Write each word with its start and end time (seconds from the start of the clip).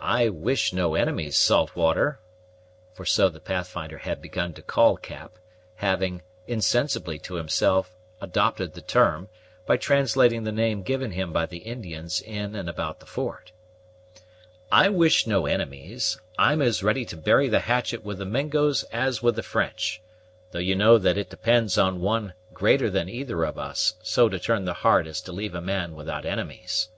"I 0.00 0.28
wish 0.28 0.72
no 0.72 0.96
enemies, 0.96 1.38
Saltwater," 1.38 2.18
for 2.94 3.04
so 3.04 3.28
the 3.28 3.38
Pathfinder 3.38 3.98
had 3.98 4.20
begun 4.20 4.52
to 4.54 4.60
call 4.60 4.96
Cap, 4.96 5.38
having, 5.76 6.22
insensibly 6.48 7.20
to 7.20 7.36
himself, 7.36 7.94
adopted 8.20 8.74
the 8.74 8.80
term, 8.80 9.28
by 9.64 9.76
translating 9.76 10.42
the 10.42 10.50
name 10.50 10.82
given 10.82 11.12
him 11.12 11.32
by 11.32 11.46
the 11.46 11.58
Indians 11.58 12.20
in 12.20 12.56
and 12.56 12.68
about 12.68 12.98
the 12.98 13.06
fort, 13.06 13.52
"I 14.72 14.88
wish 14.88 15.28
no 15.28 15.46
enemies. 15.46 16.20
I'm 16.36 16.60
as 16.60 16.82
ready 16.82 17.04
to 17.04 17.16
bury 17.16 17.48
the 17.48 17.60
hatchet 17.60 18.02
with 18.04 18.18
the 18.18 18.26
Mingos 18.26 18.82
as 18.90 19.22
with 19.22 19.36
the 19.36 19.44
French, 19.44 20.02
though 20.50 20.58
you 20.58 20.74
know 20.74 20.98
that 20.98 21.16
it 21.16 21.30
depends 21.30 21.78
on 21.78 22.00
One 22.00 22.32
greater 22.52 22.90
than 22.90 23.08
either 23.08 23.44
of 23.44 23.58
us 23.58 23.94
so 24.02 24.28
to 24.28 24.40
turn 24.40 24.64
the 24.64 24.74
heart 24.82 25.06
as 25.06 25.20
to 25.20 25.30
leave 25.30 25.54
a 25.54 25.60
man 25.60 25.94
without 25.94 26.26
enemies." 26.26 26.88